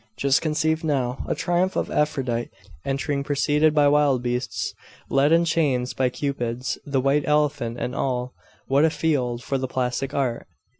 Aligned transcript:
Just 0.17 0.41
conceive 0.41 0.83
now, 0.83 1.23
a 1.27 1.35
triumph 1.35 1.75
of 1.75 1.91
Aphrodite, 1.91 2.49
entering 2.83 3.23
preceded 3.23 3.75
by 3.75 3.87
wild 3.87 4.23
beasts 4.23 4.73
led 5.11 5.31
in 5.31 5.45
chains 5.45 5.93
by 5.93 6.09
Cupids, 6.09 6.79
the 6.83 6.99
white 6.99 7.27
elephant 7.27 7.77
and 7.79 7.93
all 7.93 8.33
what 8.65 8.83
a 8.83 8.89
field 8.89 9.43
for 9.43 9.59
the 9.59 9.67
plastic 9.67 10.11
art! 10.11 10.47